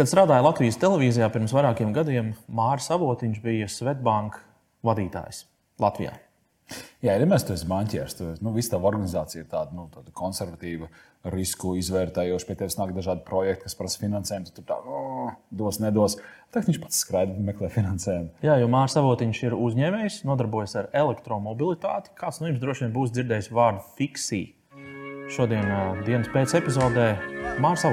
[0.00, 4.40] Kad strādāju Latvijas televīzijā pirms vairākiem gadiem, Mārcis Avotiņš bija Svetbanka
[4.88, 5.42] vadītājs
[5.76, 6.14] Latvijā.
[7.04, 10.88] Jā, ja mēs esam banķieris, tad nu, visa tā organizācija ir tāda, nu, tāda konservatīva,
[11.36, 12.48] risku izvērtējoša.
[12.48, 14.54] Pie tevis nāk dažādi projekti, kas prasa finansējumu.
[14.56, 16.16] Tur tā, oh, dos, nedos.
[16.48, 18.32] Tā viņš pats skraida un meklē finansējumu.
[18.48, 22.16] Jā, jo Mārcis Avotiņš ir uzņēmējs, nodarbojas ar elektromobilitāti.
[22.16, 24.56] Kāds no jums droši vien būs dzirdējis vārdu fiksija?
[25.36, 25.68] Šodien,
[26.08, 27.10] dienas pēc epizodē,
[27.60, 27.90] Mārcis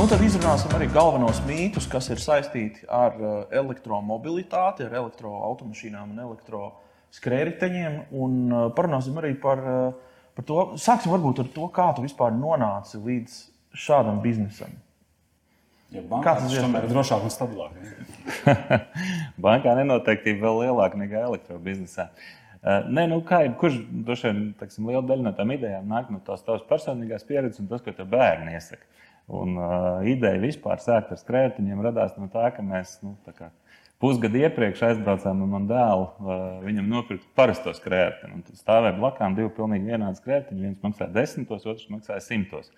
[0.00, 0.16] Avotiņš.
[0.16, 7.90] tad izrunāsim arī galvenos mītus, kas ir saistīti ar uh, elektromobilitāti, ar elektroautomašīnām un elektroskrējēju.
[8.16, 12.32] Un uh, parunāsim arī par, uh, par to, sāksim varbūt ar to, kā tu vispār
[12.32, 13.34] nonāci līdz
[13.76, 14.72] šādam biznesam.
[15.92, 17.76] Ja bankā tas tomēr ir drošāk un stabilāk.
[19.48, 22.08] bankā nenoteiktība vēl lielāka nekā elektrobiznesā.
[22.88, 23.76] Nē, nu kā jebkurš,
[24.08, 24.40] droši vien,
[24.88, 28.08] liela daļa no tām idejām nāk no tās tavas personīgās pieredzes un tas, ko tev
[28.16, 28.88] bērni iesaka.
[29.30, 33.52] Un, uh, ideja vispār sākt ar skrējējiņiem radās no tā, ka mēs nu, tā
[34.02, 36.06] pusgadu iepriekš aizbraucām ar manu dēlu.
[36.08, 38.40] Uh, viņam nopirkt parasto skrējēju.
[38.48, 40.58] Tad stāvēja blakām divi pilnīgi vienādi skrējēji.
[40.64, 42.72] Viens maksāja desmitos, otrs maksāja simtos.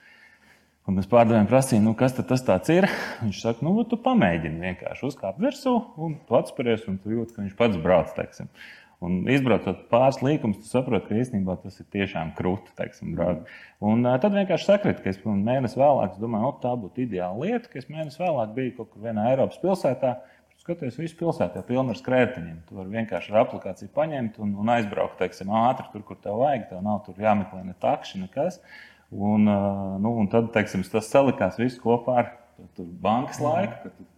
[0.83, 2.89] Un mēs pārdevējam, prasījām, nu, kas tas ir.
[3.23, 7.45] Viņš saka, nu, tu pamēģini vienkārši uzkāpt virsū, un tu atspēries, un tu jūti, ka
[7.45, 8.11] viņš pats brauc.
[8.17, 8.51] Teiksim.
[9.03, 12.71] Un izbraucot pāris līkumus, tu saproti, ka īstenībā tas ir tiešām krūti.
[12.79, 13.17] Teiksim,
[13.83, 17.81] un uh, tad vienkārši sakrit, ka es mēnesi vēlāk domāju, tā būtu ideāla lieta, ka
[17.81, 20.21] es mēnesi vēlāk biju kaut kur vienā Eiropas pilsētā.
[20.63, 22.61] Skaties, visu pilsētu jau pilnu ar skrējējiņiem.
[22.69, 26.69] Tu vari vienkārši ar aplikāciju paņemt un, un aizbraukt teiksim, ātri tur, kur tev vajag.
[26.71, 28.61] Tev nav tur jāmeklē ne takši, nekas.
[29.11, 32.31] Un, uh, nu, un tad teiksim, tas salikās viss kopā ar
[33.03, 34.12] bankas laiku, kad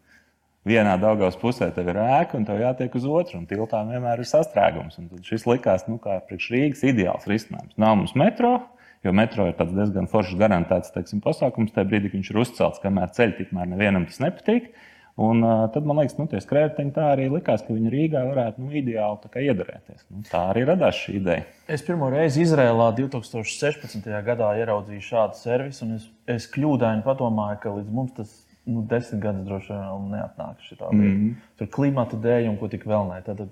[0.69, 4.29] vienā Daugavas pusē tev ir ēka, un tev jātiek uz otru, un tiltā vienmēr ir
[4.29, 4.99] sastrēgums.
[5.01, 7.77] Un tad šis likās, nu, kā priekš Rīgas ideāls risinājums.
[7.81, 8.57] Nav mums metro,
[9.05, 13.39] jo metro ir diezgan foršs garantēts teiksim, pasākums tajā brīdī, viņš ir uzcelts, kamēr ceļš
[13.43, 14.73] tikmēr nevienam tas nepatīk.
[15.15, 18.65] Un, uh, tad man liekas, nu, tie skrējēji tā arī likās, ka viņi Rīgā varētu
[18.65, 20.01] nu, ideāli kā, iedarēties.
[20.11, 21.45] Nu, tā arī radās šī ideja.
[21.71, 24.09] Es pirmo reizi Izrēlā 2016.
[24.27, 28.35] gadā ieraudzīju šādu servisu, un es, es kļūdaini padomāju, ka līdz mums tas
[28.65, 30.93] nu, desmit gadus droši vien neatnāk šī lieta.
[30.93, 31.35] Mm -hmm.
[31.59, 33.23] Tur klimata dēļ un ko tik vēl nē.
[33.25, 33.49] Tad,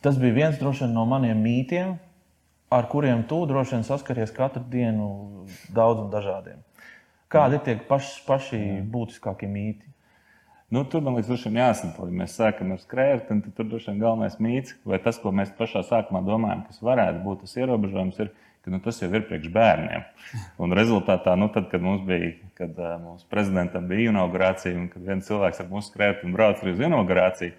[0.00, 1.94] tas bija viens vien no maniem mītiem,
[2.70, 6.58] ar kuriem tu droši vien saskaries katru dienu daudz un dažādiem.
[7.30, 8.58] Kādi ir tie paši, paši
[8.92, 9.86] būtiskākie mīti?
[10.70, 13.98] Nu, tur man liekas, droši vien jāsaprot, mēs sākam ar skrējienu, tad tur droši vien
[13.98, 18.28] galvenais mīts, vai tas, ko mēs pašā sākumā domājam, kas varētu būt tas ierobežojums, ir
[18.28, 20.04] ka nu, tas jau ir priekš bērniem.
[20.60, 25.04] Un rezultātā, nu, tad, kad mums bija, kad uh, mūsu prezidentam bija inaugurācija, un kad
[25.06, 27.54] viens cilvēks ar mums skrēja un brauca uz inaugurāciju,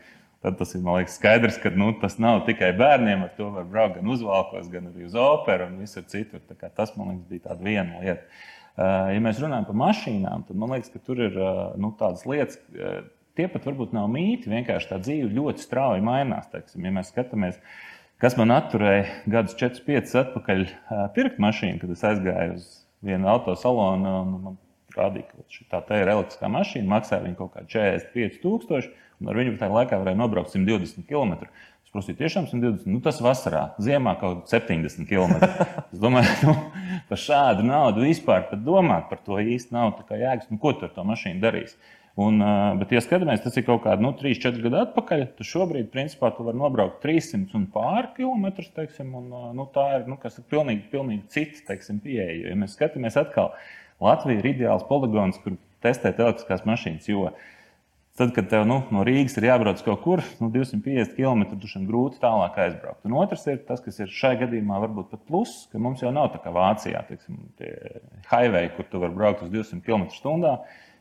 [0.46, 3.26] tad tas ir liekas, skaidrs, ka nu, tas nav tikai bērniem.
[3.26, 6.44] Ar to var braukt gan uz valkos, gan arī uz operu un visur citur.
[6.62, 8.44] Tas, man liekas, bija tāda viena lieta.
[8.72, 12.28] Uh, ja mēs runājam par mašīnām, tad man liekas, ka tur ir uh, nu, tādas
[12.30, 12.62] lietas.
[12.76, 13.02] Uh,
[13.40, 16.50] Tie pat varbūt nav mīti, vienkārši tā dzīve ļoti strauji mainās.
[16.52, 17.91] Teiksim, ja mēs skatāmies, uh,
[18.22, 20.60] Kas man atturēja gadus 4, 5 atpakaļ
[21.16, 22.68] pirkt mašīnu, kad es aizgāju uz
[23.02, 24.60] vienu autosalonu un man
[24.94, 25.26] rādīja,
[25.72, 30.00] ka tā ir elektriskā mašīna, maksāja viņa kaut kā 45,000, un ar viņu tajā laikā
[30.04, 31.50] varēja nobraukt 120 km.
[31.82, 35.42] Es prasīju, tiešām 120, nu tas vasarā, ziemā kaut kā 70 km.
[35.90, 36.56] Es domāju, nu,
[37.10, 40.52] par šādu naudu vispār domāt par to īsti nav jēgas.
[40.54, 41.80] Nu, ko tu ar to mašīnu darīsi?
[42.20, 42.44] Un,
[42.76, 46.34] bet, ja skatāmies, tas ir kaut kādi nu, 3, 4 gadi atpakaļ, tad šobrīd, principā,
[46.36, 50.90] tu vari nobraukt 300 un pāri kilometrus, teiksim, un nu, tā ir, nu, ir pilnīgi,
[50.92, 52.50] pilnīgi cits, teiksim, pieeja.
[52.50, 53.54] Ja mēs skatāmies atkal,
[54.04, 55.56] Latvija ir ideāls poligons, kur
[55.86, 57.30] testēt elektriskās mašīnas, jo
[58.20, 61.88] tad, kad tev nu, no Rīgas ir jābrauc kaut kur, nu, 250 km, tur šim
[61.88, 63.06] grūti tālāk aizbraukt.
[63.08, 66.34] Un otrs ir tas, kas ir šai gadījumā varbūt pat pluss, ka mums jau nav
[66.36, 67.72] tā kā Vācijā, teiksim, tie
[68.34, 70.58] highway, kur tu vari braukt uz 200 km/h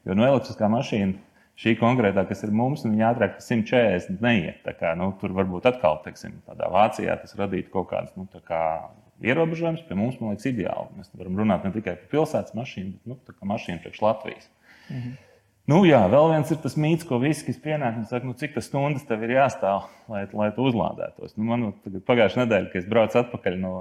[0.08, 1.18] Jo no elektriskā mašīna
[1.60, 4.68] šī konkrētā, kas ir mums, viņa ātrāk par 140 neiet.
[4.80, 8.62] Kā, nu, tur varbūt atkal, teiksim, tādā Vācijā tas radītu kaut kādas nu, kā
[9.20, 9.84] ierobežojumus.
[9.88, 11.00] Pie mums, man liekas, ideāli.
[11.00, 14.48] Mēs varam runāt ne tikai par pilsētas mašīnu, bet nu, mašīnu priekš Latvijas.
[14.88, 15.18] Mhm.
[15.70, 18.56] Nu, jā, vēl viens ir tas mīts, ko visi, kas pienāk un saka, nu, cik
[18.56, 21.36] tas stundas tev ir jāstāv, lai, lai tu uzlādētos.
[21.36, 21.68] Nu, man
[22.08, 23.74] pagājušā nedēļa, kad es braucu atpakaļ no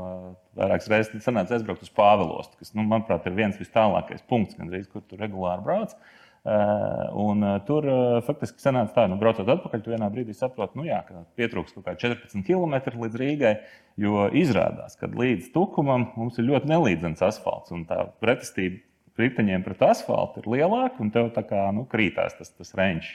[0.59, 4.85] vairākas reizes, sanāca aizbraukt uz Pāvilostu, kas, nu, manuprāt, ir viens vis tālākais punkts, gandrīz,
[4.91, 5.95] kur tu regulāri brauc.
[6.39, 10.35] Uh, un, uh, tur uh, faktiski sanāca tā, ka, nu, braucot atpakaļ, tu vienā brīdī
[10.37, 13.55] saproti, nu, jā, ka pietrūks kaut kādi 14 km līdz Rīgai,
[13.99, 18.79] jo izrādās, ka līdz Tukumam mums ir ļoti nelīdzens asfalts un tā pretestība
[19.19, 23.11] riteņiem pret asfaltu ir lielāka, un tev tā kā nu, krītās tas, tas reņģis.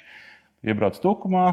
[0.65, 1.47] iebrauc tukumā,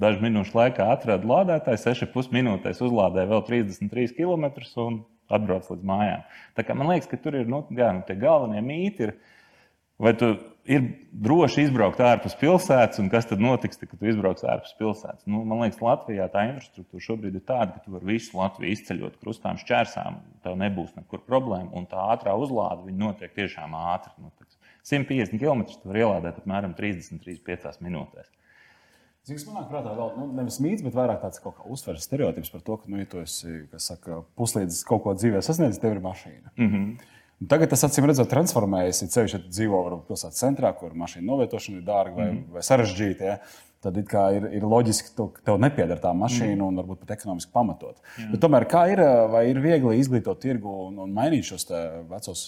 [0.00, 4.46] dažu minūšu laikā atrada lādētāju, 6,5 minūtēs uzlādēja vēl 33 km
[4.84, 5.00] un
[5.30, 6.24] atbrauc līdz mājām.
[6.56, 9.12] Tā kā man liekas, ka tur ir nu, jā, nu, tie galvenie mīti.
[10.00, 10.30] Vai tu
[10.70, 15.26] ir droši izbraukt ārpus pilsētas, un kas tad notiks, kad tu izbrauks ārpus pilsētas?
[15.28, 19.18] Nu, man liekas, Latvijā tā infrastruktūra šobrīd ir tāda, ka tu vari visu Latviju izceļot
[19.20, 20.20] krustām, šķērsām.
[20.46, 24.14] Tev nebūs nekur problēma, un tā ātrā uzlāde notiek tiešām ātri.
[24.24, 24.32] Nu,
[24.88, 28.32] 150 km tu vari ielādēt apmēram 33,5 minūtēs.
[29.28, 32.78] Tas manā prātā vēl nu, nevis mīts, bet vairāk tāds kā uztveres stereotips par to,
[32.80, 36.54] ka, nu, ja tu esi saka, puslīdz kaut ko dzīvē sasniedzis, tev ir mašīna.
[36.56, 37.18] Mm -hmm.
[37.48, 39.00] Tagad tas acīm redzot, transformējas.
[39.00, 42.40] Ir ceļš, ja dzīvo pilsētas centrā, kur mašīna novietošana ir dārga vai, mm.
[42.52, 43.30] vai sarežģīta.
[43.30, 43.36] Ja?
[43.80, 46.66] Tad ir, ir loģiski, ka tev nepieder tā mašīna mm.
[46.66, 47.96] un varbūt pat ekonomiski pamatot.
[48.18, 48.34] Mm.
[48.34, 49.00] Bet tomēr, kā ir,
[49.32, 51.64] vai ir viegli izglītot tirgu un, un mainīt šos
[52.10, 52.42] vecos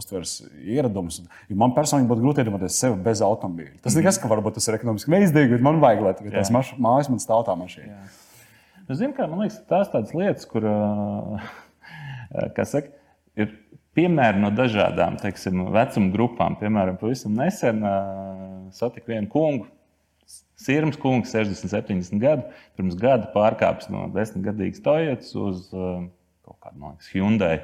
[0.00, 0.34] uztveres
[0.66, 1.20] ieradumus?
[1.62, 3.76] Man personīgi būtu grūti iedomāties sevi bez automobīļa.
[3.84, 4.02] Tas mm.
[4.02, 7.22] nekas, ka varbūt tas ir ekonomiski neizdevīgi, bet man vajag, lai tās maš, mājas man
[7.22, 8.00] stāv tā mašīna.
[8.88, 10.66] Zinu, kā, man liekas, tās tādas lietas, kur,
[12.58, 12.96] kā saka,
[13.38, 13.54] ir
[13.98, 16.56] piemēri no dažādām teiksim, vecuma grupām.
[16.60, 17.82] Piemēram, pavisam nesen
[18.76, 19.68] satiku vienu kungu.
[20.58, 22.48] Sirms kungs, 60, 70 gadu,
[22.78, 25.68] pirms gada pārkāpis no 10 gadīgas tojotas uz
[26.48, 27.54] kaut kādu, man liekas, Hyundai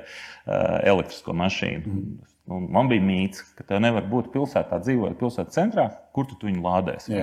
[0.86, 1.90] elektrisko mašīnu.
[1.90, 2.30] Mm.
[2.54, 6.60] Un man bija mīts, ka tev nevar būt pilsētā, dzīvojot pilsētas centrā, kur tu viņu
[6.64, 7.16] lādēsi.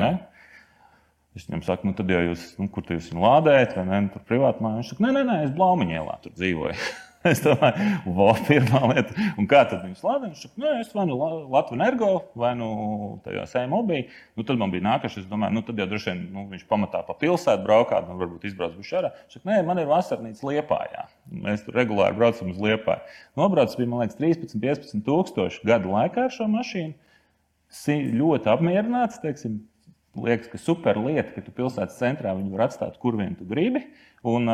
[1.37, 4.25] Es viņam saku, nu, tad jau jūs, nu, kur jūs viņu lādējat, vai ne, tur
[4.27, 4.81] privāti mājā.
[4.81, 6.75] Viņš saka, nē, nē, nē es Blaumiņēlā tur dzīvoju.
[7.31, 10.31] Es domāju, wow, pirmā lieta, un kā tad viņi slāpē?
[10.31, 12.09] Viņš saka, es vai nu Latviju energo,
[12.39, 12.69] vai nu
[13.25, 13.99] tajā sēmobī.
[14.39, 17.03] Nu, tad man bija nākamais, es domāju, nu, tad jau droši vien nu, viņš pamatā
[17.05, 19.13] pa pilsētu braukāt, nu, varbūt izbrauc uz šādu.
[19.13, 21.07] Viņš saka, nē, man ir vasarnīca Liepājā.
[21.45, 23.17] Mēs tur regulāri braucam uz Liepāju.
[23.37, 26.97] Nobraucis bija, man liekas, 13, 15 tūkstoši gadu laikā ar šo mašīnu.
[28.17, 29.61] Ļoti apmierināts, teiksim,
[30.17, 33.85] liekas, ka super lieta, ka tu pilsētas centrā viņu var atstāt, kur vien tu gribi.
[34.21, 34.45] Un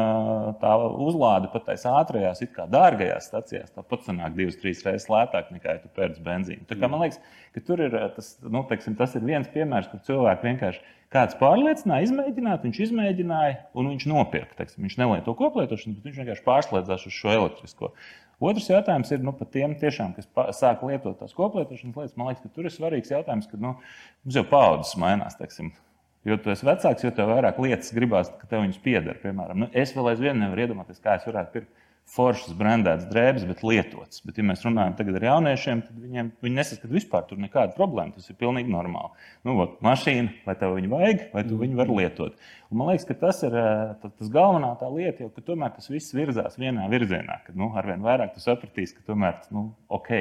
[0.62, 0.74] tā
[1.04, 5.74] uzlāde pat tās ātrajās, it kā dārgajās stācijās, tāpat sanāk divas, trīs reizes lētāk nekā
[5.74, 6.64] ja tu pērci benzīnu.
[6.70, 7.18] Tā kā man liekas,
[7.52, 10.80] ka tur ir tas, nu, teiksim, tas ir viens piemērs, kur cilvēki vienkārši
[11.12, 14.56] kāds pārliecināja, izmēģināt, viņš izmēģināja un viņš nopirka.
[14.62, 17.92] Teiksim, viņš nelieto koplietošanu, bet viņš vienkārši pārslēdzās uz šo elektrisko.
[18.48, 22.16] Otrs jautājums ir nu, par tiem, tiešām, kas sāk lietot tās koplietošanas lietas.
[22.16, 23.76] Man liekas, ka tur ir svarīgs jautājums, ka nu,
[24.24, 25.36] mums jau paudzes mainās.
[25.40, 25.74] Teiksim.
[26.26, 29.20] Jo tu esi vecāks, jo tev vairāk lietas gribās, ka tev viņas pieder.
[29.22, 33.64] Piemēram, nu, es vēl aizvien nevaru iedomāties, kā es varētu pirkt foršas, brandētas drēbes, bet
[33.68, 34.22] lietotas.
[34.26, 38.16] Bet, ja mēs runājam ar jauniešiem, tad viņiem, viņi nesaskata vispār tur nekādu problēmu.
[38.16, 39.12] Tas ir pilnīgi normāli.
[39.48, 42.50] Nu, ot, mašīna, vai tev viņu vajag, vai tu viņu vari lietot.
[42.72, 46.16] Un man liekas, ka tas ir eh, tas galvenā tā lieta, jo tomēr tas viss
[46.16, 47.42] virzās vienā virzienā.
[47.48, 50.14] Kad nu, arvien vairāk tu sapratīsi, ka tomēr nu, ok,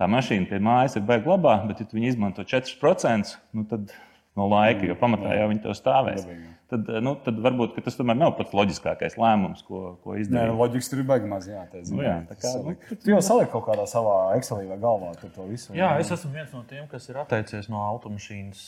[0.00, 3.92] tā mašīna pie mājas ir baigta labā, bet ja viņi izmanto 4%, nu, tad
[4.38, 6.26] no laika, jo pamatā jau viņi to stāvēs.
[6.70, 10.52] Tad, eh, nu, tad varbūt tas tomēr nav pats loģiskākais lēmums, ko, ko izdarīt.
[10.52, 11.48] Nē, loģiski tur ir baigi maz.
[11.50, 14.78] Jā, tā, nu, jā, tā kā, nu, tu jau saliki kaut kādā savā Excelī vai
[14.82, 15.74] galvā to visu.
[15.74, 18.62] Jā, es esmu viens no tiem, kas ir atteicies no automašīnas,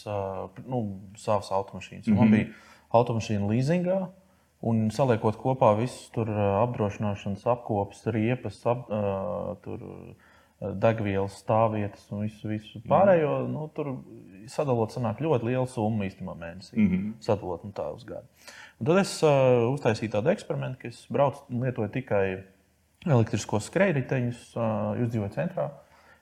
[0.67, 0.83] nu,
[1.21, 2.09] savas automašīnas.
[2.09, 2.19] Mm -hmm.
[2.19, 2.35] Man mhm.
[2.35, 4.01] bija automašīna leasingā.
[4.63, 9.81] Un saliekot kopā visus tur apdrošināšanas apkopes, riepas, ap, uh, tur,
[10.63, 13.33] degvielas stāvvietas un visu, visu pārējo.
[13.43, 13.55] Mm.
[13.55, 13.93] Nu, tur
[14.51, 16.77] sadalot, sanāk ļoti liela summa īstenībā mēnesī.
[16.77, 17.13] Mm -hmm.
[17.25, 18.27] Sadalot nu, tā uz gadu.
[18.81, 22.27] Un tad es uh, uztaisīju tādu eksperimentu, ka es braucu un lietoju tikai
[23.07, 24.53] elektriskos skrejriteņus.
[24.57, 25.71] Uh, jūs dzīvojat centrā.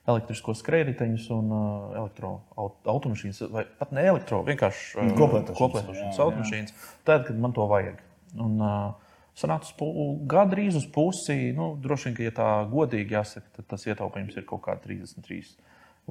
[0.09, 5.11] Elektriskos skrejriteņus un uh, elektroautomašīnas, vai pat ne elektro, vienkārši uh,
[5.57, 6.73] koplietošanas automašīnas.
[7.03, 8.01] Tad, kad man to vajag.
[8.39, 9.89] Un, uh, sanāca
[10.31, 11.51] gandrīz uz pusi.
[11.57, 15.55] Nu, droši vien, ka, ja tā godīgi jāsaka, tad tas ietaupījums ir kaut kāds 33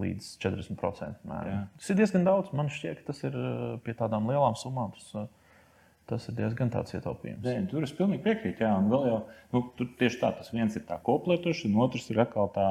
[0.00, 1.20] līdz 40%.
[1.76, 2.52] Tas ir diezgan daudz.
[2.56, 4.94] Man šķiet, ka tas ir eh, pie tādām lielām summām.
[4.96, 5.28] Tas, eh,
[6.10, 7.44] Tas ir diezgan tāds ietaupījums.
[7.46, 8.64] Zin, tur es pilnīgi piekrītu.
[8.64, 9.18] Jā, un vēl jau
[9.54, 9.62] nu,
[10.00, 12.66] tieši tā, tas viens ir tā koplietošana, otrs ir atkal tā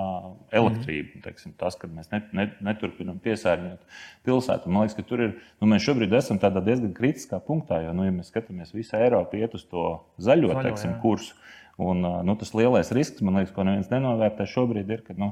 [0.60, 1.14] elektrība.
[1.14, 1.24] Mm.
[1.24, 4.74] Teiksim, tas, ka mēs net, net, neturpinām piesārņot pilsētu.
[4.74, 8.08] Man liekas, ka tur ir, nu, mēs šobrīd esam tādā diezgan kritiskā punktā, jo, nu,
[8.10, 9.88] ja mēs skatāmies, visa Eiropa iet uz to
[10.20, 11.40] zaļo, zaļo teiksim, kursu.
[11.80, 15.32] Un, nu, tas lielais risks, man liekas, ko neviens nenovērtē šobrīd, ir, ka nu,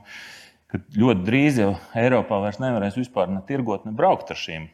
[0.71, 4.65] ka ļoti drīz jau Eiropā vairs nevarēs vispār ne tirgot, ne braukt ar šīm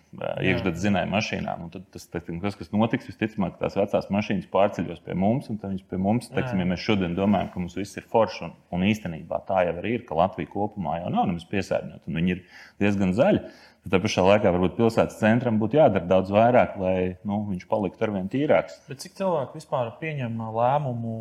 [0.41, 1.65] iekšzemes zinēju mašīnām.
[1.67, 5.85] Un tad tas, tas, kas notiks, visticamāk, tās vecās mašīnas pārceļos pie mums, un viņas
[5.89, 9.43] pie mums, teiksim, ja mēs šodien domājam, ka mums viss ir forši, un, un īstenībā
[9.49, 12.43] tā jau ir, ka Latvija kopumā jau nav nemaz piesārņota, un viņi ir
[12.81, 13.45] diezgan zaļi.
[13.83, 16.97] Tā pašā laikā varbūt pilsētas centram būtu jādara daudz vairāk, lai
[17.27, 18.77] nu, viņš paliktu ar vien tīrāks.
[18.87, 21.15] Bet cik cilvēki vispār pieņem lēmumu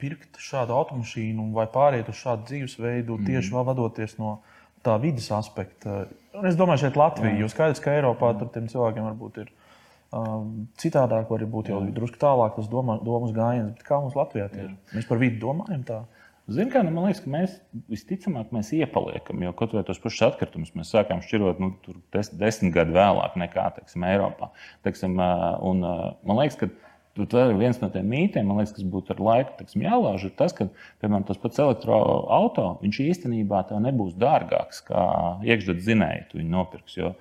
[0.00, 3.28] pirkt šādu automašīnu vai pāriet uz šādu dzīvesveidu mm.
[3.30, 4.40] tieši vadoties no
[4.84, 6.08] tā vidas aspekta.
[6.34, 9.54] Un es domāju, šeit Latvija, jo skaidrs, ka Eiropā tur tiem cilvēkiem varbūt ir
[10.10, 13.70] um, citādāk, var būt jau drusku tālāk tas domas gājiens.
[13.78, 14.74] Bet kā mums Latvijā ir?
[14.96, 16.02] Mēs par vidi domājam tā.
[16.44, 17.52] Ziniet, kā nu, man liekas, ka mēs
[17.88, 21.70] visticamāk mēs iepaliekam, jo kaut vai tos pašus atkritumus mēs sākām šķirot nu,
[22.12, 24.50] des, desmit gadu vēlāk nekā teiksim, Eiropā.
[24.84, 25.80] Teiksim, un,
[26.28, 26.68] man liekas, ka
[27.14, 30.24] Ir viens no tiem mītiem, liekas, kas būtu ar laiku teksim, jālauž.
[30.26, 30.66] Ir tas, ka,
[30.98, 35.04] piemēram, tas pats elektroautorāts īstenībā nebūs dārgāks kā
[35.46, 36.98] iekšzemes zinēji, tu viņu nopirksi.
[36.98, 37.12] Jo,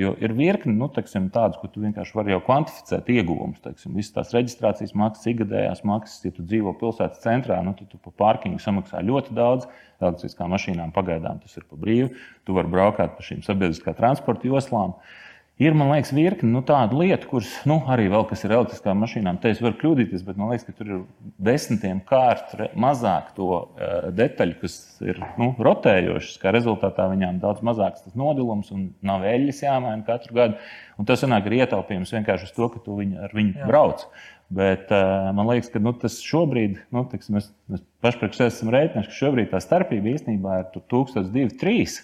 [0.00, 3.60] jo ir virkni nu, teksim, tādas, ko tu vienkārši vari jau kvantificēt ieguvumus.
[3.92, 8.16] Visas tās reģistrācijas maksas, ikgadējās maksas, ja tu dzīvo pilsētas centrā, nu, tad tu par
[8.24, 9.68] pārkingu samaksā ļoti daudz.
[10.00, 12.08] Elektriskām mašīnām pagaidām tas ir pa brīvu.
[12.48, 14.96] Tu vari braukāt pa šīm sabiedriskā transporta joslām.
[14.96, 15.20] Uh,
[15.62, 19.36] Ir, man liekas, virkni nu, tādu lietu, kuras nu, arī vēl kas ir elektriskām mašīnām.
[19.38, 21.02] Te es varu kļūdīties, bet man liekas, ka tur ir
[21.46, 26.40] desmitiem kārtu mazāk to uh, detaļu, kas ir nu, rotējošas.
[26.42, 30.58] Kā rezultātā viņām daudz mazāks tas nodilums un nav eļļas jāmaina katru gadu.
[30.98, 33.70] Un tas sanāk ir ietaupījums vienkārši uz to, ka tu viņu, ar viņu Jā.
[33.70, 34.06] brauc.
[34.52, 39.14] Bet uh, man liekas, ka nu, tas šobrīd, nu, tiksim, mēs, mēs pašpriekš esam rēķinājuši,
[39.14, 42.00] ka šobrīd tā starpība īstenībā ir 1000, 2, 3.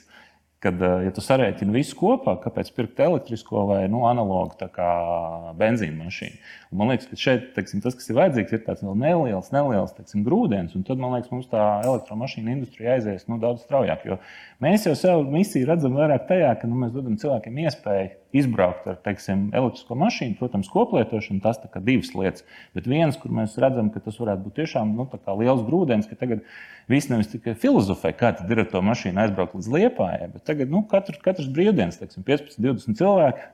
[0.58, 4.56] Kad, eh, ja tu sarēķini visu kopā, kāpēc pirkt elektrisko vai nu, analogu
[5.60, 6.40] benzīna mašīnu?
[6.72, 10.24] Un man liekas, ka šeit teiksim, tas, kas ir vajadzīgs, ir tāds neliels, neliels teiksim,
[10.26, 10.74] grūdienis.
[10.88, 14.02] Tad man liekas, mums tā elektromašīna industrija aizies nu, daudz straujāk.
[14.10, 14.18] Jo
[14.64, 18.98] mēs jau savu misiju redzam vairāk tajā, ka nu, mēs dodam cilvēkiem iespēju izbraukt ar
[19.04, 20.36] teiksim, elektrisko mašīnu.
[20.38, 22.44] Protams, koplietošana tas ir divas lietas.
[22.76, 25.08] Bet viens, kur mēs redzam, ka tas varētu būt tiešām nu,
[25.40, 26.42] liels grūdienis, ka tagad
[26.90, 30.72] viss nevis tikai filozofē, kā tad ir ar to mašīnu aizbraukt līdz liepājai, bet tagad
[30.72, 33.48] nu, katru, katrs brīvdienas, teiksim, 15, 20 cilvēki.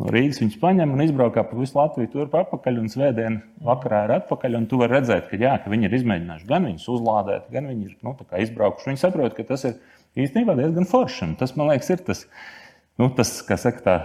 [0.00, 4.14] No Rīgas viņus paņem un izbraukā pa visu Latviju, turp atpakaļ, un svētdien vakarā ir
[4.16, 4.56] atpakaļ.
[4.66, 7.92] Tu vari redzēt, ka, jā, ka viņi ir izmēģinājuši gan viņus uzlādēt, gan viņi ir
[8.08, 8.88] nu, izbraukuši.
[8.88, 9.76] Viņi saprot, ka tas ir
[10.24, 11.28] īstenībā diezgan forši.
[11.38, 12.61] Tas, man liekas, ir tas, uh,
[13.00, 13.96] nu, tas, kā saka, tā,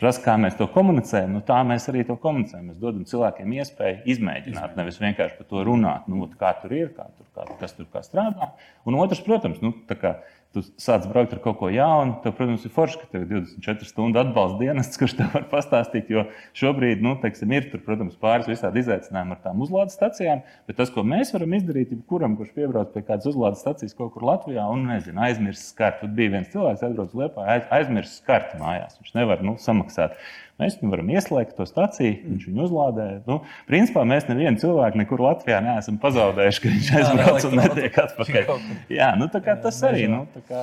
[0.00, 2.70] tas, kā mēs to komunicējam, nu, tā mēs arī to komunicējam.
[2.70, 7.08] Mēs dodam cilvēkiem iespēju izmēģināt, nevis vienkārši par to runāt, nu, kā tur ir, kā
[7.16, 8.52] tur, kā, kas tur kā strādā.
[8.88, 10.16] Un otrs, protams, nu, kā,
[10.52, 13.88] tu sāc braukt ar kaut ko jaunu, tad, protams, ir forši, ka tev ir 24
[13.88, 16.10] stundu atbalsta dienests, kurš tev var pastāstīt.
[16.12, 16.26] Jo
[16.58, 20.92] šobrīd, nu, teiksim, ir tur, protams, pāris visādi izaicinājumi ar tām uzlādes stacijām, bet tas,
[20.92, 24.68] ko mēs varam izdarīt, ir kuram, kurš piebrauc pie kādas uzlādes stacijas kaut kur Latvijā
[24.72, 26.02] un, nezinu, aizmirst skartu.
[26.02, 28.96] Tur bija viens cilvēks, aizbraucis Lietuvā, aizmirst skartu mājās.
[29.00, 30.16] Viņš nevar nu, samaksāt.
[30.62, 33.06] Mēs viņu varam ieslēgt to staciju, viņš viņu uzlādē.
[33.26, 38.52] Nu, principā mēs nevienu cilvēku nekur Latvijā neesam pazaudējuši, ka viņš aizbrauc un netiek atpakaļ.
[38.92, 40.06] Jā, nu, tas arī.
[40.12, 40.62] Nu, kā,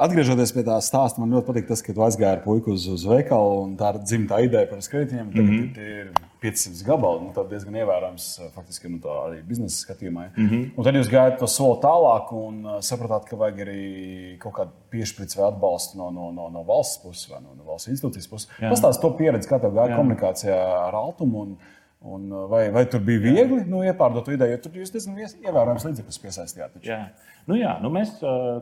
[0.00, 3.06] Atgriežoties pie tā stāsta, man ļoti patīk tas, ka tu aizgāji ar puiku uz, uz
[3.08, 4.84] veikalu un tā ir dzimta ideja par.
[4.90, 6.29] Tagad mm -hmm.
[6.40, 7.24] Ir 500 gabali.
[7.24, 10.26] Nu, tas diezgan ievērojams faktiski nu, arī biznesa skatījumā.
[10.28, 10.30] Ja.
[10.36, 10.70] Mm -hmm.
[10.76, 14.70] Un tad jūs gājat to soli tālāk un uh, sapratāt, ka vajag arī kaut kādu
[14.90, 18.48] piešķirtu vai atbalstu no, no, no, no valsts puses vai no, no valsts institūcijas puses.
[18.60, 19.96] Pastāstiet to pieredzi, kā tev gāja Jā.
[19.96, 20.56] komunikācijā
[20.88, 21.42] ar Altumu.
[21.42, 21.58] Un,
[22.02, 26.18] Un vai, vai tur bija viegli nu, iepārdot ideju, jo tur jūs diezgan ievērojams līdzekļus
[26.22, 26.72] piesaistījāt?
[26.72, 26.88] Taču.
[26.88, 27.10] Jā,
[27.46, 28.14] nu, jā nu mēs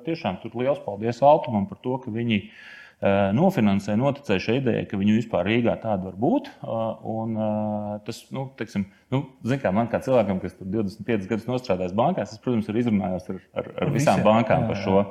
[0.04, 2.50] tiešām tur liels paldies Altumam par to, ka viņi uh,
[2.98, 6.48] Eh, nofinansē, noticēja šai idejai, ka viņu vispār Rīgā tāda var būt.
[6.50, 11.94] Eh, un, eh, tas, nu, teiksim, nu, kā, man kā cilvēkam, kas 25 gadus strādājis
[11.94, 15.04] bankās, es, protams, ir izrunājos ar, ar, ar visām bankām par šo.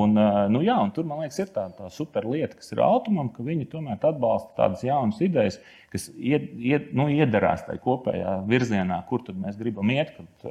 [0.00, 0.18] Un,
[0.50, 3.46] nu, jā, un tur, man liekas, ir tā, tā super lieta, kas ir automam, ka
[3.46, 5.60] viņi tomēr atbalsta tādas jaunas idejas,
[5.94, 10.10] kas ied, ied, nu, iedarās tajā kopējā virzienā, kur mēs gribam iet.
[10.18, 10.50] Kad,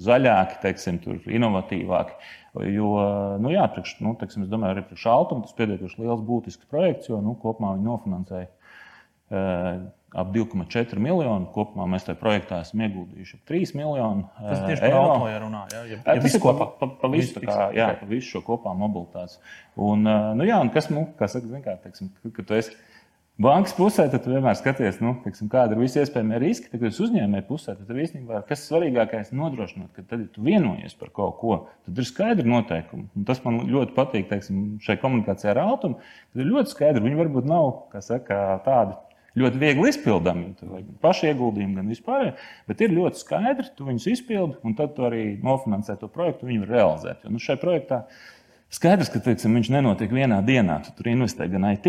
[0.00, 2.14] zaļāki, teiksim, inovatīvāki.
[2.50, 2.90] Jo,
[3.38, 7.10] nu, jā, priekš, nu, teiksim, es domāju, arī priekš Altuma tas pietiekami liels būtisks projekts,
[7.12, 9.84] jo nu, kopumā viņi nofinansēja uh,
[10.18, 11.46] ap 2,4 miljonu.
[11.54, 14.34] Kopumā mēs tajā projektā esam ieguldījuši 3 miljonus.
[14.40, 15.62] Tas tieši par Altuma runā.
[15.70, 18.74] Jā, ja, ja tas ir kopā, pa, pa, visu, kā, jā, pa visu šo kopā
[18.82, 19.38] mobilitātes.
[19.78, 22.74] Un, uh, nu, jā, un kas, nu, zin, kā, teiksim, ka tu esi
[23.40, 26.70] bankas pusē, tad vienmēr skaties, nu, teiksim, kāda ir visi iespējamie riski.
[26.70, 30.44] Tad, kad jūs uzņēmējat pusē, tad īstenībā kas ir svarīgākais nodrošināt, ka tad, ja tu
[30.46, 33.08] vienojies par kaut ko, tad ir skaidri noteikumi.
[33.16, 36.00] Un tas man ļoti patīk teiksim, šai komunikācijai ar Altumu.
[36.32, 37.04] Tad ir ļoti skaidri.
[37.06, 37.70] Viņi varbūt nav
[38.04, 38.98] saka, tādi.
[39.38, 42.32] Ļoti viegli izpildāmi, gan paši ieguldījumi, gan vispār.
[42.66, 46.66] Bet ir ļoti skaidri, tu viņus izpildi, un tad tu arī nofinansē to projektu, viņu
[46.66, 47.22] realizēt.
[47.22, 48.24] Jo nu, šai projektā uh,
[48.70, 50.76] Skaidrs, ka teiksim, viņš nenotiek vienā dienā.
[50.86, 51.88] Tu tur investē gan IT,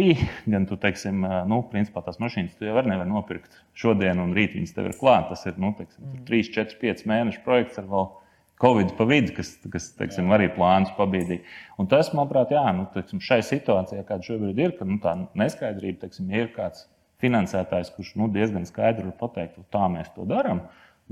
[0.49, 4.73] gan tu, teiksim, nu, principā tās mašīnas tu jau nevari nopirkt šodien, un rīt viņas
[4.73, 5.43] tev ir klātas.
[5.43, 8.09] Tas ir nu, teiksim, 3, 4, 5 mēnešu projekts ar vēl
[8.61, 11.45] Covid pa vidu, kas, kas teiksim, arī plānus pabīdīja.
[11.81, 16.03] Un tas, manuprāt, jā, nu, teiksim, šai situācijā, kāda šobrīd ir, ka nu, tā neskaidrība,
[16.07, 16.87] teiksim, ja ir kāds
[17.21, 20.65] finansētājs, kurš nu, diezgan skaidri var pateikt, tā mēs to darām.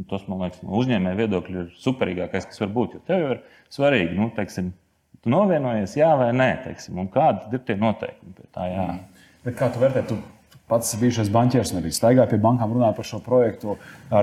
[0.09, 2.97] Tas, man liekas, no uzņēmēja viedokļa ir superīgākais, kas var būt.
[2.97, 3.41] Jo tev ir
[3.73, 4.69] svarīgi, nu, teiksim,
[5.23, 8.67] Tu novienojies, jā vai nē, teiksim, un kādi ir tie noteikumi pie tā.
[8.71, 8.85] Jā.
[8.93, 9.25] Mm.
[9.45, 10.19] Bet kā tu vērtē, tu
[10.69, 13.75] pats bijušais banķieris un arī staigāja pie bankām, runāja par šo projektu.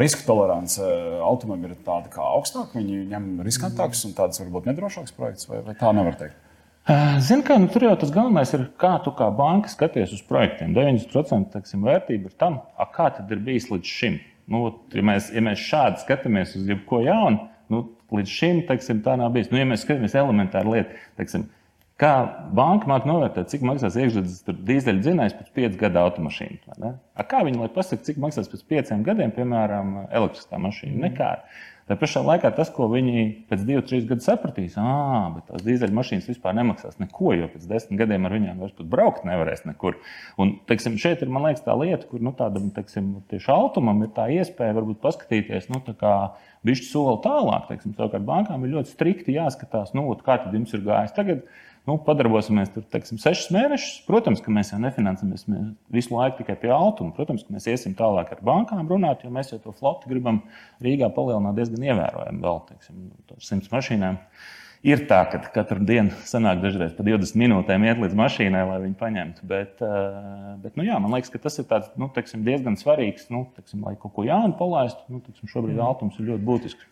[0.02, 0.82] Riska tolerance
[1.26, 5.74] Altumam ir tāda kā augstāka, viņi ņem riskantākus un tādas varbūt nedrošākas projekts, vai, vai
[5.78, 6.42] tā nevar teikt?
[7.18, 10.70] Zini, kā nu, tur jau tas galvenais ir, kā tu kā banka skaties uz projektiem.
[10.76, 14.20] 90% teiksim, vērtība ir tam, a, kā tas ir bijis līdz šim.
[14.46, 14.60] Nu,
[14.94, 17.55] ja, mēs, ja mēs šādi skatāmies uz jebko jaunu, nu,
[18.20, 19.52] līdz šim teiksim, tā nav bijis.
[19.52, 21.46] Nu, ja mēs skatāmies elementāru lietu, teiksim,
[22.00, 22.12] kā
[22.56, 26.82] banka māca novērtēt, cik maksās iekšzemes dīzeļu dzinējs pēc piecu gadu automašīnas.
[27.30, 30.96] Kā viņi lai pasakā, cik maksās pēc pieciem gadiem, piemēram, elektriskā mašīna?
[30.96, 31.06] Mm.
[31.08, 31.30] Nekā.
[31.87, 36.26] Tā pašā laikā tas, ko viņi pēc diviem, trim gadiem sapratīs, ah, bet tās dīzeļmašīnas
[36.33, 40.00] vispār nemaksās neko, jo pēc desmit gadiem ar viņiem vairs pat braukt nevarēs nekur.
[40.43, 44.26] Un, teiksim, šeit ir liekas, tā lieta, kur nu, tādam teiksim, tieši automam ir tā
[44.35, 45.78] iespēja varbūt paskatīties nu,
[46.66, 47.71] bišķi soli tālāk.
[47.71, 51.14] Teiksim, savukārt bankām ir ļoti strikti jāskatās, nu, kā tad jums ir gājis.
[51.14, 51.47] Tagad
[51.87, 54.02] nu, padarbosimies tur teiksim, sešus mēnešus.
[54.09, 55.47] Protams, ka mēs jau nefinansējamies
[55.95, 57.14] visu laiku tikai pie altuma.
[57.16, 60.43] Protams, ka mēs iesim tālāk ar bankām runāt, jo mēs jau to flotu gribam
[60.83, 62.43] Rīgā palielināt diezgan ievērojami.
[62.43, 64.19] Vēl teiksim, simts mašīnām.
[64.87, 68.99] Ir tā, ka katru dienu sanāk dažreiz pa 20 minūtēm iet līdz mašīnai, lai viņu
[69.00, 69.47] paņemtu.
[69.49, 73.31] Bet, eh, bet nu, jā, man liekas, ka tas ir tāds, nu, teiksim, diezgan svarīgs,
[73.35, 75.02] nu, teiksim, lai kaut ko jaunu palaistu.
[75.11, 75.87] Nu, teiksim, šobrīd mm.
[75.87, 76.87] altums ir ļoti būtisks.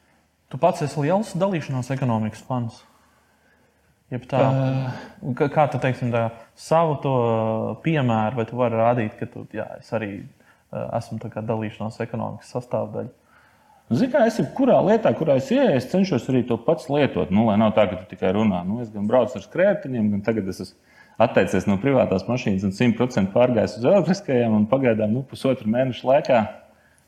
[0.51, 2.83] Tu pats esi liels dalīšanās ekonomikas fans.
[4.31, 6.29] Tā, uh, kā tu teiksim, tā,
[6.59, 7.17] savu to
[7.85, 13.13] piemēru, vai tu vari rādīt, ka tu, jā, es arī uh, esmu dalīšanās ekonomikas sastāvdaļa?
[13.93, 17.29] Zini, kā es jebkurā lietā, kurā es ieeju, es cenšos arī to pats lietot.
[17.35, 18.63] Nu, lai nav tā, ka tu tikai runā.
[18.65, 20.95] Nu, es gan braucu ar skrējējiem, gan tagad es esmu
[21.25, 24.65] atteicies no privātās mašīnas un 100% pārgājis uz elektriskajām.
[24.71, 26.41] Pagaidām, nu, pusotru mēnešu laikā,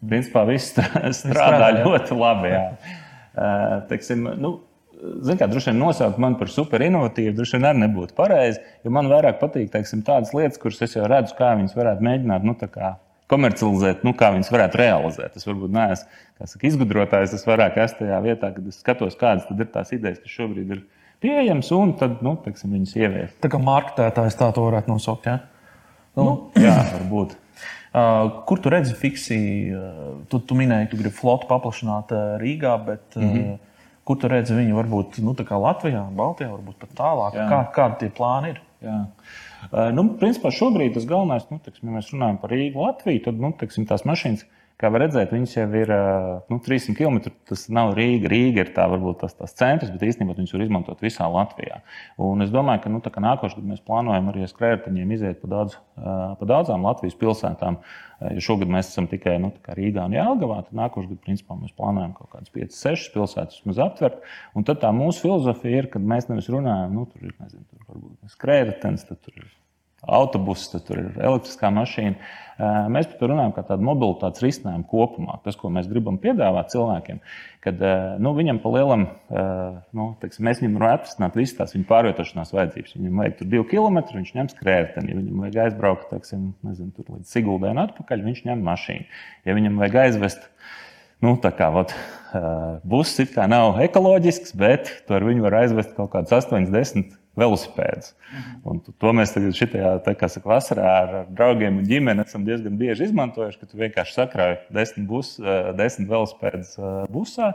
[0.04, 0.76] principā viss
[1.22, 2.54] strādā ļoti labi.
[2.54, 2.68] Jā.
[3.36, 4.50] Uh, teiksim, nu,
[4.96, 8.62] Ziniet, kā droši vien nosaukt mani par superinovatīvu, droši vien arī nebūtu pareizi.
[8.84, 12.46] Jo man vairāk patīk teiksim, tādas lietas, kuras es jau redzu, kā viņas varētu mēģināt
[12.46, 12.54] nu,
[13.30, 15.38] komercializēt, nu, kā viņas varētu realizēt.
[15.38, 19.90] Es varbūt neesmu izgudrotājs, es vairāk esmu tajā vietā, kad es skatos, kādas ir tās
[19.96, 20.84] idejas, kas šobrīd ir
[21.24, 23.40] pieejamas, un tad nu, teiksim, viņas ieviest.
[23.42, 25.26] Tā kā marketētājs tā to varētu nosaukt.
[25.26, 25.40] Ja?
[26.16, 27.36] Nu, nu, jā, varbūt.
[27.96, 29.82] Uh, kur tu redzi fiksiju?
[30.30, 33.56] Tu, tu minēji, ka tu gribi flotu paplašināt Rīgā, bet mm -hmm.
[34.06, 37.38] Kur tu redzi viņu varbūt nu, Latvijā, Baltijā, varbūt pat tālāk?
[37.38, 37.46] Jā.
[37.50, 38.60] Kā, kādi tie plāni ir?
[38.86, 38.98] Jā.
[39.96, 43.50] Nu, principā šobrīd tas galvenais, nu, teksim, ja mēs runājam par Rīgu, Latviju, tad nu,
[43.58, 44.44] teksim, tās mašīnas,
[44.80, 45.90] kā var redzēt, viņas jau ir
[46.52, 47.32] nu, 300 km.
[47.48, 48.28] Tas nav Rīga.
[48.32, 51.80] Rīga ir tā, varbūt tas, tas centrs, bet īstenībā viņas var izmantot visā Latvijā.
[52.22, 55.78] Un es domāju, ka nu, nākošais gads mēs plānojam arī ar skrējējiņiem iziet pa, daudz,
[55.96, 57.80] pa daudzām Latvijas pilsētām.
[58.32, 62.14] Ja šogad mēs esam tikai nu, Rīgā un Jālgavā, tad nākošais gads principā, mēs plānojam
[62.16, 64.24] kaut kādas 5, 6 pilsētas vismaz aptvert.
[64.56, 67.84] Un tad tā mūsu filozofija ir, ka mēs nevis runājam, nu, tur ir nezinu, tur
[67.92, 69.52] varbūt skrējējums, tad tur ir
[70.06, 72.16] autobuss, tad tur ir elektriskā mašīna.
[72.56, 75.34] Eh, mēs par to runājam kā tādu mobilitātes risinājumu kopumā.
[75.44, 77.18] Tas, ko mēs gribam piedāvāt cilvēkiem,
[77.64, 81.76] kad eh, nu, viņam pa lielam, eh, nu, teiksim, mēs viņam varam atrisināt visas tās
[81.76, 82.96] viņa pārvietošanās vajadzības.
[82.96, 85.12] Viņam vajag tur divu kilometru, viņš ņems krēteni.
[85.12, 89.22] Ja viņam vajag aizbraukt teiksim, nezinu, līdz Siguldai un atpakaļ, viņš ņem mašīnu.
[89.44, 90.50] Ja viņam vajag aizvest
[91.24, 91.94] Nu, tā kā vat,
[92.84, 98.12] buss it kā nav ekoloģisks, bet ar viņu var aizvest kaut kādus 8, 10 velosipēdus.
[98.26, 98.52] Mhm.
[98.66, 102.78] Un to mēs tagad šitajā, kā saka, vasarā ar, ar draugiem un ģimeni esam diezgan
[102.80, 105.34] bieži izmantojuši, ka tu vienkārši sakrāji desmit, bus,
[105.78, 106.76] desmit velosipēdus
[107.12, 107.52] busā,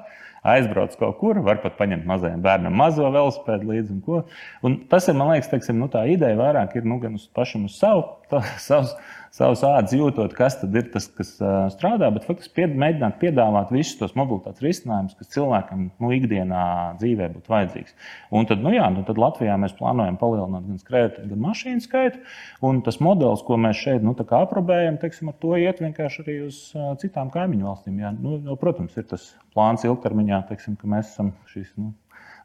[0.47, 3.97] aizbrauc kaut kur, var pat paņemt mazajam bērnam mazo velosipēdu līdzi.
[3.97, 4.23] Un
[4.65, 7.67] un tas ir, man liekas, teiksim, nu, tā ideja vairāk ir nu, gan uz pašam
[7.69, 8.95] uz savu, tā, savus
[9.31, 11.31] savus ādas jūtot, kas tad ir tas, kas
[11.73, 16.63] strādā, bet faktiski pied, mēģināt piedāvāt visus tos mobilitātes risinājumus, kas cilvēkam nu, ikdienā
[16.99, 17.95] dzīvē būtu vajadzīgs.
[18.35, 22.21] Un tad, nu, jā, nu, tad Latvijā mēs plānojam palielināt gan skrējēju, gan mašīnu skaitu.
[22.67, 26.61] Un tas modelis, ko mēs šeit nu, aprobējam, teiksim, ar to iet vienkārši arī uz
[27.01, 27.99] citām kaimiņu valstīm.
[28.03, 28.13] Jā.
[28.19, 31.93] Nu, protams, ir tas plāns ilgtermiņā, teiksim, ka mēs esam šīs nu,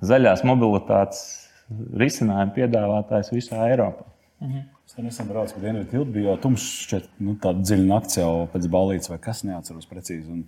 [0.07, 1.25] zaļās mobilitātes
[1.99, 4.07] risinājumu piedāvātājs visā Eiropā.
[4.41, 4.67] Mhm.
[4.87, 8.31] Es nesen braucu pa Dienvidu tiltu, bija jau tumšs, šķiet, nu, tāda dziļa nakts jau
[8.53, 10.29] pēc balītes vai kas neatceros precīzi.
[10.31, 10.45] Un,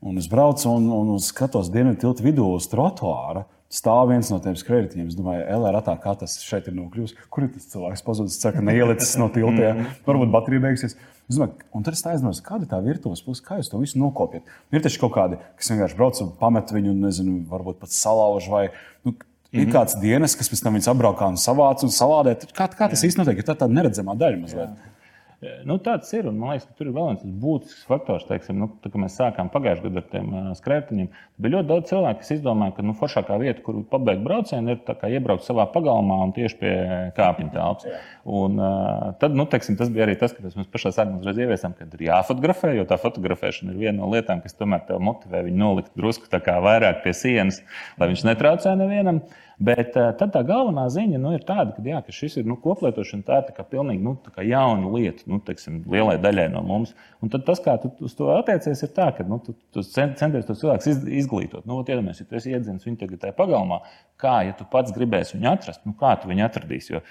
[0.00, 3.44] un es braucu un, un, un skatos Dienvidu tiltu vidū uz trotuāra.
[3.68, 5.10] Stāv viens no tiem skrējējiem.
[5.10, 7.12] Es domāju, LRT, kā tas šeit ir nokļuvis.
[7.28, 8.38] Kur ir tas cilvēks pazudis?
[8.38, 9.74] Es ceru, ka neielicis no tilta.
[10.06, 10.96] Varbūt baterija beigsies.
[11.28, 14.00] Es domāju, un tad es aizdomājos, kāda ir tā virtuves puse, kā jūs to visu
[14.00, 14.48] nokopjat.
[14.72, 18.62] Ir taču kaut kādi, kas vienkārši brauc un pamet viņu, nezinu, varbūt pat salauž vai
[19.04, 19.12] nu,
[19.52, 19.72] mm -hmm.
[19.72, 22.36] kāds dienas, kas pēc tam viņas apbraukā un savāca un salādē.
[22.52, 23.38] Kā, kā tas īstenībā notiek?
[23.38, 24.68] Ir tā tāda neredzamā daļa mazliet.
[24.68, 24.97] Jā.
[25.38, 26.26] Nu, tāds ir.
[26.34, 28.24] Man liekas, ka tur ir vēl viens būtisks faktors.
[28.26, 31.10] Teiksim, nu, tā, mēs sākām pagājušajā gadā ar tiem uh, skrējējiem.
[31.38, 35.46] Bija ļoti daudz cilvēku, kas izdomāja, ka nu, foršākā vieta, kur pabeigt braucienu, ir iebraukt
[35.46, 36.74] savā pagalmā un tieši pie
[37.14, 38.02] kāpņu telpas.
[38.26, 41.78] Un, uh, tad, nu, teiksim, tas bija arī tas, ka mēs pašā sākumā uzreiz ieviesām,
[41.78, 45.62] ka ir jāfotografē, jo tā fotografēšana ir viena no lietām, kas tomēr tev motivē viņu
[45.62, 47.62] nolikt drusku vairāk pie sienas,
[48.00, 49.22] lai viņš netraucē nevienam.
[49.58, 52.54] Bet uh, tad tā galvenā ziņa nu, ir tāda, ka, jā, ka šis ir nu,
[52.62, 56.92] koplietošana, tā ir tā pilnīgi nu, tā jauna lieta nu, teiksim, lielai daļai no mums.
[57.24, 60.54] Un tas, kā tu uz to attiecies, ir tā, ka nu, tu, tu centies to
[60.58, 61.66] cilvēku iz, izglītot.
[61.66, 63.80] Nu, Iedomājieties, ja tu esi iedzināts viņu tagad tajā pagalmā,
[64.20, 66.94] kā ja tu pats gribēsi viņu atrast, nu, kā tu viņu atradīsi.
[66.94, 67.02] Jo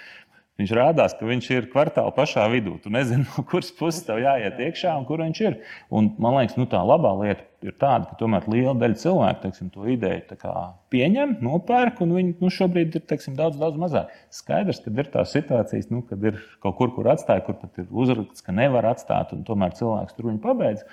[0.58, 2.74] Viņš rādās, ka viņš ir kvartāla pašā vidū.
[2.82, 5.60] Tu nezini, no kuras puses tev jāiet iekšā un kur viņš ir.
[5.94, 9.70] Un, man liekas, nu, tā labā lieta ir tāda, ka tomēr liela daļa cilvēku teiksim,
[9.74, 10.26] to ideju
[10.92, 14.12] pieņem, nopērk, un viņi nu, šobrīd ir teiksim, daudz, daudz mazāk.
[14.32, 17.88] Skaidrs, ka ir tās situācijas, nu, kad ir kaut kur, kur atstāja, kur pat ir
[17.90, 20.86] uzraksts, ka nevar atstāt, un tomēr cilvēks tur viņu pabeidz.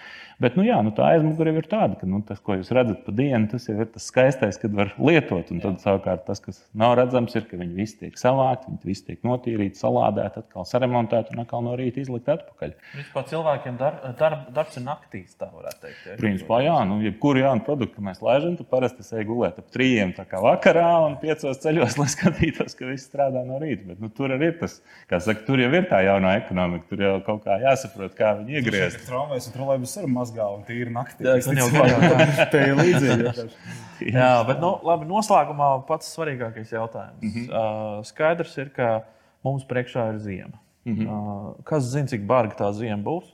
[0.44, 3.14] Bet nu, jā, nu, tā aizmugure ir tāda, ka nu, tas, ko jūs redzat pa
[3.16, 5.54] dienu, tas jau ir tas skaistais, kad var lietot.
[5.54, 9.06] Un tad savukārt tas, kas nav redzams, ir, ka viņi visi tiek savākti, viņi visi
[9.08, 12.76] tiek notīrīti, salādēti, atkal saremontēti un atkal no rīta izlikt atpakaļ.
[12.98, 16.04] Vispār cilvēkiem dar, dar, darbs ir naktīs, tā varētu teikt.
[16.04, 16.18] Ja?
[16.20, 20.14] Principā, jā, nu, jebkuru jaunu produktu mēs laižam, tad parasti es eju gulēt ap trījiem
[20.44, 23.88] vakarā un piecos ceļos, lai skatītos, ka viss strādā no rīta.
[23.90, 24.78] Bet, nu, tur arī ir tas,
[25.10, 26.88] kā saka, tur jau ir tā jaunā ekonomika.
[26.90, 29.06] Tur jau kaut kā jāsaprot, kā viņi iegriezt.
[29.08, 31.28] Tramvajas un trolēļus arī mazgā un tīri naktī.
[31.28, 33.48] Jā, tas jau tā tā ir līdzīgi.
[34.18, 37.22] Jā, bet nu, labi, noslēgumā pats svarīgākais jautājums.
[37.22, 37.48] Mm -hmm.
[37.50, 39.06] uh, skaidrs ir, ka
[39.46, 40.60] mums priekšā ir ziema.
[40.86, 41.08] Mm -hmm.
[41.08, 43.32] uh, kas zina, cik barga tā ziema būs?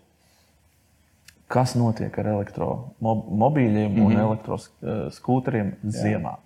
[1.51, 4.05] Kas notiek ar elektromobīļiem mm -hmm.
[4.05, 4.23] un mhm.
[4.27, 6.37] elektroskūteriem ziemā.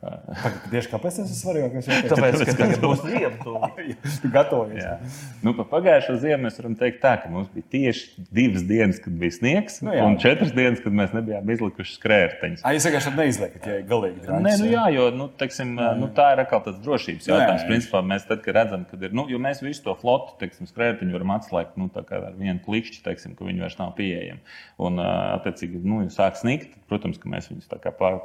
[0.00, 1.88] Tieši kāpēc tas ir svarīgākais?
[2.08, 3.68] Tāpēc, ka tagad būs ziema.
[4.22, 5.24] tu gatavojies.
[5.44, 9.18] Nu, pa pagājušo ziemu mēs varam teikt tā, ka mums bija tieši divas dienas, kad
[9.20, 10.06] bija sniegs, nu, jā.
[10.08, 12.64] un četras dienas, kad mēs nebijām izlikuši skrējējiņus.
[12.64, 14.46] Ah, jūs vienkārši neizliekat, ja galīgi drāmas.
[14.46, 17.68] Nē, nu jā, jo nu, teiksim, nu, tā ir atkal tāds drošības jautājums.
[17.68, 21.18] Principā mēs tad, kad redzam, ka ir, nu, jo mēs visu to flotu, teiksim, skrējējiņu
[21.18, 24.40] varam atslēgt, nu, tā kā ar vienu klikšķi, teiksim, ka viņi vairs nav pieejami.
[24.80, 27.68] Un, attiecīgi, nu, sāk snikt, protams, ka mēs viņus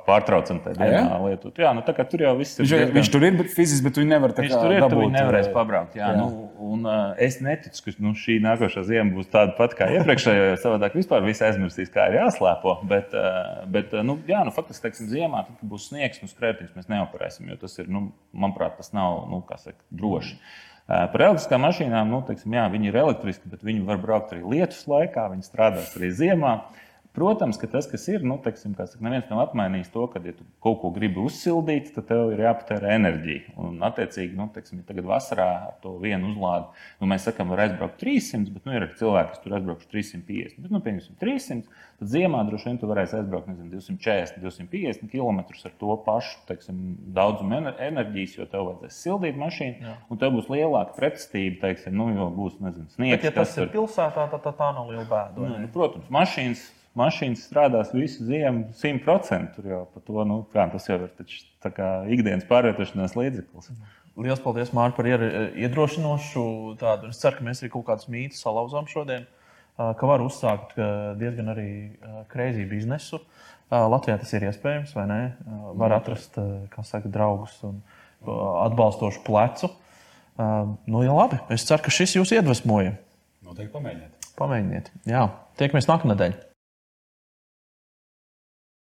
[0.07, 2.63] pārtraucam tajā dienā lietot jā, nu, tur jau viss ir.
[2.63, 2.91] Viņš, diezgan...
[2.95, 4.85] viņš tur ir, fiziski bet viņi nevar tā kā viņš tur ir.
[4.93, 5.97] Viņi nevarēs pabraukt.
[5.97, 6.19] Jā, jā.
[6.19, 10.53] Nu, un, uh, es neticu, ka nu, šī nākošā ziema būs tāda pati kā iepriekšējā.
[10.61, 12.77] Savādāk vispār viss aizmirsīs, kā ir jāslēpo.
[12.91, 16.31] Bet, uh, bet uh, nu, jā, nu, faktiski, teiksim, ziemā, tad, kad būs sniegs, nu,
[16.31, 20.39] skrētiņus mēs neoperēsim, jo tas ir, nu, manuprāt, tas nav, nu, kā saka, droši.
[20.85, 24.45] Uh, par elektriskām mašīnām, nu, teiksim, jā, viņi ir elektriski, bet viņi var braukt arī
[24.45, 26.59] lietus laikā, viņi strādās arī ziemā.
[26.61, 26.81] Uh,
[27.15, 30.43] Protams, ka tas, kas ir, nu, teiksim, saka, neviens nav apmainījis to, ka, ja tu
[30.63, 33.53] kaut ko gribi uzsildīt, tad tev ir jāpatērē enerģija.
[33.61, 36.67] Un, attiecīgi, nu, teiksim, ja tagad vasarā ar to vienu uzlādi,
[36.99, 40.59] nu, mēs sakām, var aizbraukt 300, bet nu, ir cilvēki, kas tur aizbrauks 350.
[40.59, 45.39] Bet, nu, pieņemsim, 300, tad ziemā droši vien tu varēsi aizbraukt nezinu, 240, 250 km
[45.45, 46.81] ar to pašu teiksim,
[47.15, 49.97] daudzumu enerģijas, jo tev vajadzēs sildīt mašīnu, Jā.
[50.11, 53.21] un tev būs lielāka pretestība, teiksim, nu, jo būs nezinu, sniegs.
[53.21, 55.39] Bet, ja tas ir pilsētā, tad tā, tā nav liela bēda.
[55.39, 56.65] Nu, nu, protams, mašīnas
[56.99, 59.53] mašīnas strādās visu ziemu, 100%.
[59.55, 61.43] Tur jau par to, nu, kā, tas jau ir taču,
[62.15, 63.71] ikdienas pārvietošanās līdzeklis.
[64.15, 65.09] Lielas paldies, Mārtiņ, par
[65.59, 66.45] iedrošinošu
[66.79, 67.09] tādu.
[67.11, 69.25] Es ceru, ka mēs arī kaut kādus mītus salauzām šodien,
[69.75, 70.77] ka var uzsākt
[71.19, 71.69] diezgan arī
[72.31, 73.19] kreizi biznesu.
[73.67, 75.19] Latvijā tas ir iespējams, vai ne?
[75.75, 76.39] Var atrast
[76.87, 77.81] saka, draugus un
[78.23, 79.73] atbalstošu plecu.
[80.39, 81.41] Nu, jā, labi.
[81.51, 82.95] Es ceru, ka šis jūs iedvesmoja.
[83.43, 84.33] Noteikti pamēģiniet.
[84.39, 84.91] Pamēģiniet.
[85.11, 85.27] Jā,
[85.59, 86.39] tiekamies nākamnedēļ.